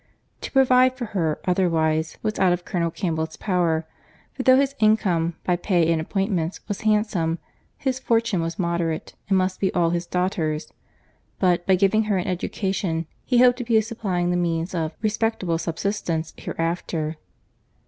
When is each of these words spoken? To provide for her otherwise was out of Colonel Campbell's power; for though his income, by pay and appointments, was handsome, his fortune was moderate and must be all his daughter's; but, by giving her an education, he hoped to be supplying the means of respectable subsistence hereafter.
To 0.41 0.51
provide 0.51 0.97
for 0.97 1.05
her 1.13 1.39
otherwise 1.45 2.17
was 2.23 2.39
out 2.39 2.53
of 2.53 2.65
Colonel 2.65 2.89
Campbell's 2.89 3.35
power; 3.37 3.85
for 4.33 4.41
though 4.41 4.57
his 4.57 4.73
income, 4.79 5.35
by 5.43 5.55
pay 5.55 5.91
and 5.91 6.01
appointments, 6.01 6.59
was 6.67 6.81
handsome, 6.81 7.37
his 7.77 7.99
fortune 7.99 8.41
was 8.41 8.57
moderate 8.57 9.13
and 9.29 9.37
must 9.37 9.59
be 9.59 9.71
all 9.75 9.91
his 9.91 10.07
daughter's; 10.07 10.73
but, 11.37 11.67
by 11.67 11.75
giving 11.75 12.05
her 12.05 12.17
an 12.17 12.25
education, 12.25 13.05
he 13.25 13.37
hoped 13.43 13.59
to 13.59 13.63
be 13.63 13.79
supplying 13.79 14.31
the 14.31 14.37
means 14.37 14.73
of 14.73 14.97
respectable 15.03 15.59
subsistence 15.59 16.33
hereafter. 16.35 17.17